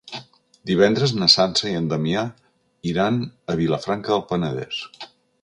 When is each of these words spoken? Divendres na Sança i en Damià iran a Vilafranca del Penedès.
Divendres 0.69 1.11
na 1.17 1.27
Sança 1.33 1.67
i 1.71 1.73
en 1.81 1.89
Damià 1.91 2.23
iran 2.93 3.21
a 3.55 3.59
Vilafranca 3.61 4.17
del 4.19 4.27
Penedès. 4.33 4.83